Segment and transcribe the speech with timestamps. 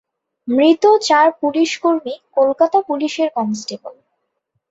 [0.47, 3.95] মৃত চার পুলিশ কর্মী কলকাতা পুলিশের কনস্টেবল।